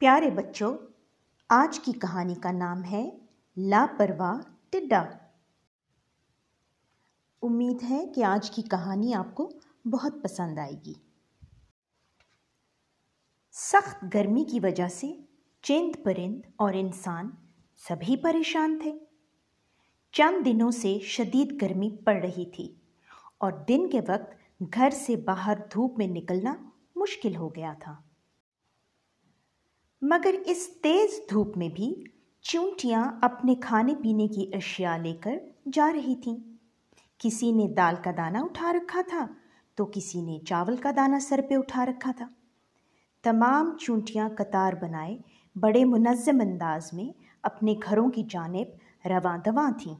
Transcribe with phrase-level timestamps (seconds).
[0.00, 0.76] प्यारे बच्चों,
[1.50, 3.20] आज की कहानी का नाम है
[3.58, 4.40] लापरवाह
[4.72, 5.18] टिड्डा।
[7.42, 9.52] उम्मीद है कि आज की कहानी आपको
[9.86, 10.96] बहुत पसंद आएगी।
[13.52, 15.28] सख्त गर्मी की वजह से
[15.64, 17.38] चेंद परिंद और इंसान
[17.76, 19.00] सभी परेशान थे।
[20.14, 22.82] चंद दिनों से शदीद गर्मी पड़ रही थी
[23.40, 28.05] और दिन के वक्त घर से बाहर धूप में निकलना मुश्किल हो गया था।
[30.02, 31.94] मगर इस तेज धूप में भी
[32.44, 36.36] चूंटियाँ अपने खाने पीने की अशिया लेकर जा रही थीं।
[37.20, 39.28] किसी ने दाल का दाना उठा रखा था
[39.78, 42.28] तो किसी ने चावल का दाना सर पे उठा रखा था।
[43.24, 45.18] तमाम चूंटियाँ कतार बनाए
[45.56, 49.96] बड़े मुनज़म अंदाज में अपने घरों की जानब रवा दवा थीं।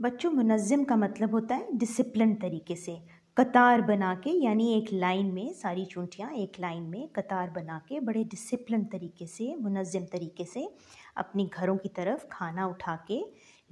[0.00, 2.98] बच्चों मुनज़म का मतलब होता है डिसिप्लिन तरीके से।
[3.36, 8.00] कतार बना के यानी एक लाइन में, सारी चूंटियाँ एक लाइन में कतार बना के
[8.00, 10.68] बड़े डिसिप्लिन तरीके से मुनज़म तरीके से
[11.16, 13.20] अपने घरों की तरफ़ खाना उठा के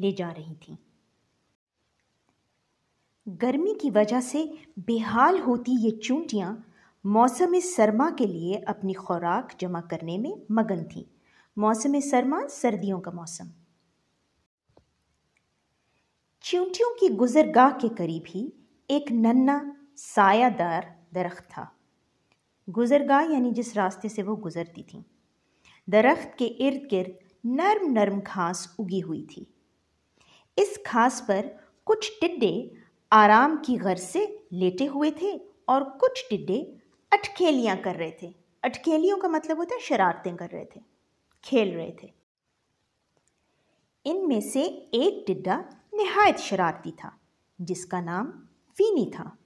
[0.00, 0.77] ले जा रही थीं।
[3.28, 6.64] गर्मी की वजह से बेहाल होती ये चूंटियाँ
[7.05, 11.06] मौसम सरमा के लिए अपनी खुराक जमा करने में मगन थी।
[11.58, 13.50] मौसम सरमा, सर्दियों का मौसम।
[16.44, 18.52] चूंटियों की गुजरगाह के करीब ही
[18.90, 19.54] एक नन्ना
[19.96, 21.70] सायादार दरख्त था।
[22.68, 25.04] गुजरगाह यानी जिस रास्ते से वो गुजरती थी,
[25.88, 27.18] दरख्त के इर्द गिर्द
[27.52, 29.46] नर्म नर्म घास उगी हुई थी।
[30.56, 31.48] इस घास पर
[31.86, 32.52] कुछ टिड्डे
[33.12, 35.36] आराम की घर से लेटे हुए थे
[35.68, 36.60] और कुछ टिड्डे
[37.12, 40.80] अटखेलियाँ कर रहे थे। अटखेलियों का मतलब होता है शरारतें कर रहे थे,
[41.44, 42.12] खेल रहे थे।
[44.06, 44.62] इनमें से
[44.94, 47.16] एक टिड्डा निहायत शरारती था,
[47.58, 48.32] जिसका नाम
[48.78, 49.36] फीनी था।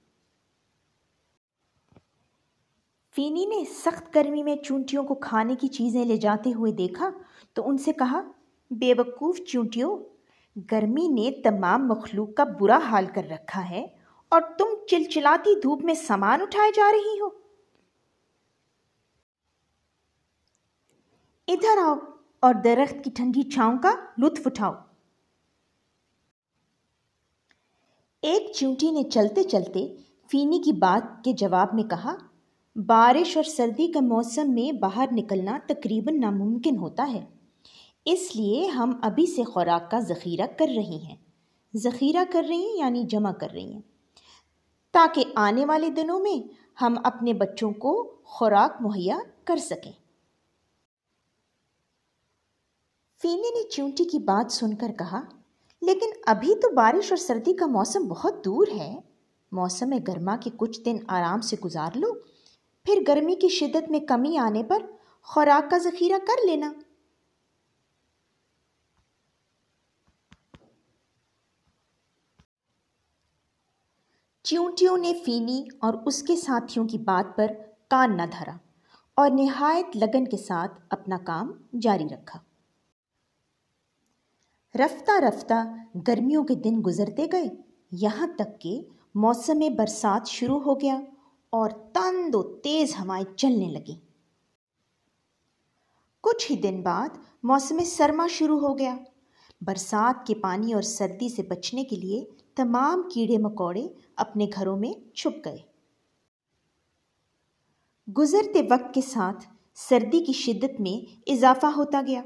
[3.15, 7.11] फीनी ने सख्त गर्मी में चूंटियों को खाने की चीज़ें ले जाते हुए देखा
[7.55, 8.21] तो उनसे कहा,
[8.71, 9.97] बेवकूफ़ चूंटियों,
[10.69, 13.83] गर्मी ने तमाम मखलूक का बुरा हाल कर रखा है
[14.31, 17.35] और तुम चिलचिलाती धूप में सामान उठाए जा रही हो।
[21.47, 21.95] इधर आओ
[22.43, 24.88] और दरख्त की ठंडी छांव का लुत्फ उठाओ।
[28.23, 29.97] एक चूंटी ने चलते चलते
[30.29, 32.17] फीनी की बात के जवाब में कहा,
[32.77, 37.27] बारिश और सर्दी के मौसम में बाहर निकलना तकरीबन नामुमकिन होता है।
[38.07, 41.25] इसलिए हम अभी से खुराक का ज़ख़ीरा कर रही हैं।
[41.75, 43.83] ज़ख़ीरा कर रही हैं यानी जमा कर रही हैं।
[44.93, 49.93] ताकि आने वाले दिनों में हम अपने बच्चों को खुराक मुहैया कर सकें।
[53.21, 55.27] फीनी ने चूंटी की बात सुनकर कहा
[55.81, 58.91] लेकिन अभी तो बारिश और सर्दी का मौसम बहुत दूर है।
[59.51, 62.11] मौसम में गर्मा के कुछ दिन आराम से गुजार लो,
[62.85, 64.87] फिर गर्मी की शिद्दत में कमी आने पर
[65.27, 66.73] खुराक का जखीरा कर लेना।
[74.45, 77.53] च्यूंटियों ने फीनी और उसके साथियों की बात पर
[77.91, 78.59] कान न धरा
[79.17, 82.39] और निहायत लगन के साथ अपना काम जारी रखा।
[84.75, 85.63] रफ्ता रफ्ता
[85.97, 87.51] गर्मियों के दिन गुजरते गए।
[87.93, 91.01] यहाँ तक कि मौसम बरसात शुरू हो गया
[91.53, 93.97] और तंद तेज हवाएँ चलने लगी।
[96.23, 98.99] कुछ ही दिन बाद मौसम सरमा शुरू हो गया।
[99.63, 102.27] बरसात के पानी और सर्दी से बचने के लिए
[102.57, 105.63] तमाम कीड़े मकोड़े अपने घरों में छुप गए।
[108.09, 112.23] गुजरते वक्त के साथ सर्दी की शिद्दत में इजाफा होता गया।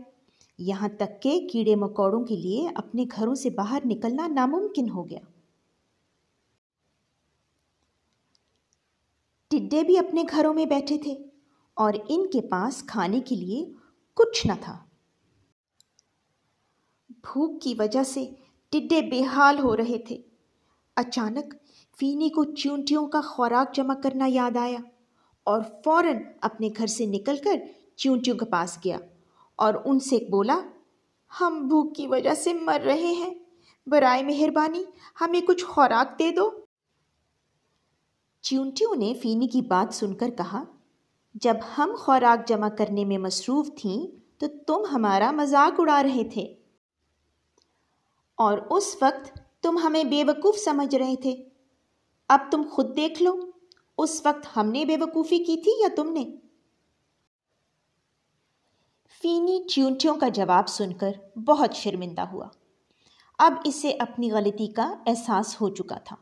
[0.64, 5.20] यहाँ तक के कीड़े मकोड़ों के लिए अपने घरों से बाहर निकलना नामुमकिन हो गया।
[9.52, 11.18] टिड्डे भी अपने घरों में बैठे थे
[11.78, 13.76] और इनके पास खाने के लिए
[14.18, 14.74] कुछ न था।
[17.26, 18.26] भूख की वजह से
[18.72, 20.24] टिड्डे बेहाल हो रहे थे।
[20.98, 21.54] अचानक
[22.00, 24.84] फीनी को चूंटियों का खुराक जमा करना याद आया
[25.48, 27.62] और फ़ौरन अपने घर से निकलकर
[28.00, 29.00] चूंटियों के पास गया।
[29.60, 30.64] और उनसे बोला,
[31.32, 33.36] हम भूख की वजह से मर रहे हैं।
[33.88, 34.86] बरए मेहरबानी,
[35.20, 36.50] हमें कुछ खुराक दे दो।
[38.44, 40.66] च्यूंटियों ने फीनी की बात सुनकर कहा,
[41.36, 44.08] जब हम खुराक जमा करने में मसरूफ़ थीं
[44.42, 46.46] तो तुम हमारा मज़ाक उड़ा रहे थे।
[48.38, 49.34] और उस वक्त
[49.64, 51.34] तुम हमें बेवकूफ़ समझ रहे थे।
[52.30, 53.54] अब तुम खुद देख लो,
[53.98, 56.24] उस वक्त हमने बेवकूफ़ी की थी या तुमने?
[59.24, 62.50] फीनी च्यूंटियों का जवाब सुनकर बहुत शर्मिंदा हुआ।
[63.40, 66.18] अब इसे अपनी गलती का एहसास हो चुका था।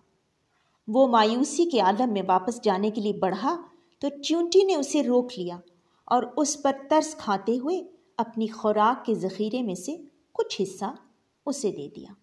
[0.88, 3.56] वो मायूसी के आलम में वापस जाने के लिए बढ़ा
[4.02, 5.60] तो च्यूंटी ने उसे रोक लिया
[6.08, 7.80] और उस पर तरस खाते हुए
[8.20, 9.98] अपनी खुराक के ज़ख़ीरे में से
[10.34, 10.98] कुछ हिस्सा
[11.46, 12.16] उसे दे दिया।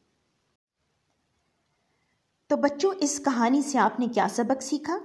[2.50, 5.00] तो बच्चों, इस कहानी से आपने क्या सबक सीखा?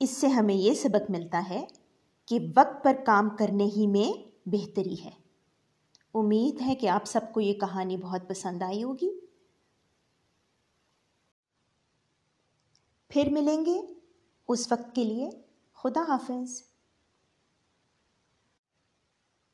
[0.00, 1.66] इससे हमें यह सबक मिलता है
[2.28, 5.16] कि वक्त पर काम करने ही में बेहतरी है।
[6.14, 9.28] उम्मीद है कि आप सबको ये कहानी बहुत पसंद आई होगी।
[13.10, 13.96] फिर मिलेंगे
[14.48, 15.44] उस वक्त के लिए।
[15.74, 16.69] खुदा हाफिज़।